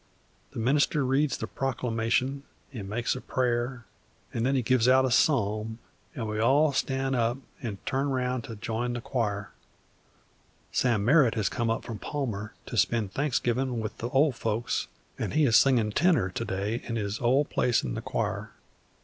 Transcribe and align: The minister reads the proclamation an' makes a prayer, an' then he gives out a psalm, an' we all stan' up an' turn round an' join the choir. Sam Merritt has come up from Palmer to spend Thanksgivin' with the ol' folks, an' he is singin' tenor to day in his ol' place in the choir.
The 0.49 0.57
minister 0.59 1.05
reads 1.05 1.37
the 1.37 1.45
proclamation 1.45 2.41
an' 2.73 2.89
makes 2.89 3.15
a 3.15 3.21
prayer, 3.21 3.85
an' 4.33 4.41
then 4.41 4.55
he 4.55 4.63
gives 4.63 4.87
out 4.87 5.05
a 5.05 5.11
psalm, 5.11 5.77
an' 6.15 6.25
we 6.25 6.39
all 6.39 6.73
stan' 6.73 7.13
up 7.13 7.37
an' 7.61 7.77
turn 7.85 8.09
round 8.09 8.47
an' 8.49 8.57
join 8.61 8.93
the 8.93 9.01
choir. 9.01 9.51
Sam 10.71 11.05
Merritt 11.05 11.35
has 11.35 11.49
come 11.49 11.69
up 11.69 11.83
from 11.85 11.99
Palmer 11.99 12.55
to 12.65 12.77
spend 12.77 13.13
Thanksgivin' 13.13 13.77
with 13.79 13.95
the 13.99 14.09
ol' 14.09 14.31
folks, 14.31 14.87
an' 15.19 15.33
he 15.33 15.45
is 15.45 15.55
singin' 15.55 15.91
tenor 15.91 16.29
to 16.31 16.45
day 16.45 16.81
in 16.85 16.95
his 16.95 17.19
ol' 17.19 17.45
place 17.45 17.83
in 17.83 17.93
the 17.93 18.01
choir. 18.01 18.49